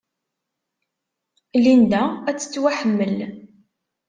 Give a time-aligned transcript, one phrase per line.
[1.63, 3.15] Linda ad tettwaḥemmel.